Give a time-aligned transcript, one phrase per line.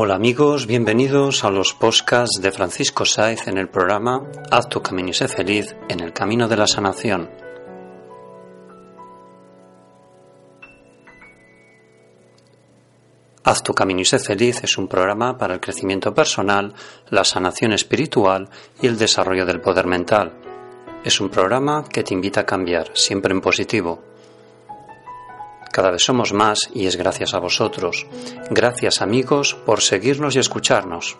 [0.00, 5.08] Hola amigos, bienvenidos a los podcasts de Francisco Saiz en el programa Haz tu camino
[5.08, 7.28] y sé feliz en el camino de la sanación.
[13.42, 16.74] Haz tu camino y sé feliz es un programa para el crecimiento personal,
[17.10, 18.48] la sanación espiritual
[18.80, 20.32] y el desarrollo del poder mental.
[21.02, 24.07] Es un programa que te invita a cambiar, siempre en positivo
[25.78, 28.04] cada vez somos más y es gracias a vosotros.
[28.50, 31.16] Gracias amigos por seguirnos y escucharnos.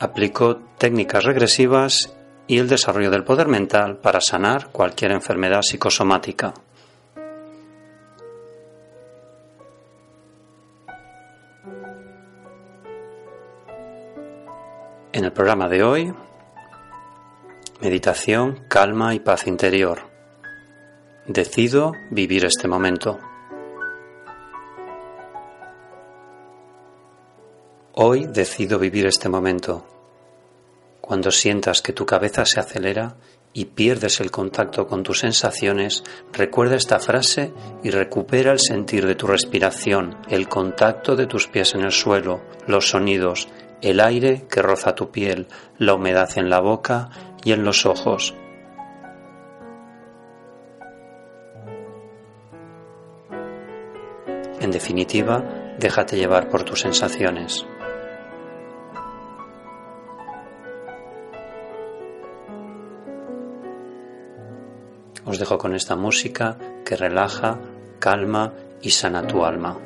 [0.00, 2.14] Aplico técnicas regresivas
[2.46, 6.52] y el desarrollo del poder mental para sanar cualquier enfermedad psicosomática.
[15.12, 16.14] En el programa de hoy,
[17.80, 20.00] meditación, calma y paz interior.
[21.26, 23.20] Decido vivir este momento.
[27.96, 29.86] Hoy decido vivir este momento.
[31.00, 33.14] Cuando sientas que tu cabeza se acelera
[33.52, 36.02] y pierdes el contacto con tus sensaciones,
[36.32, 37.52] recuerda esta frase
[37.84, 42.42] y recupera el sentir de tu respiración, el contacto de tus pies en el suelo,
[42.66, 43.48] los sonidos,
[43.80, 45.46] el aire que roza tu piel,
[45.78, 47.10] la humedad en la boca
[47.44, 48.34] y en los ojos.
[54.60, 57.64] En definitiva, déjate llevar por tus sensaciones.
[65.34, 66.56] Os dejo con esta música
[66.86, 67.58] que relaja,
[67.98, 69.76] calma y sana tu alma.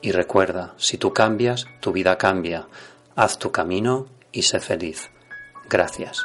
[0.00, 2.66] Y recuerda, si tú cambias, tu vida cambia.
[3.14, 5.10] Haz tu camino y sé feliz.
[5.68, 6.24] Gracias.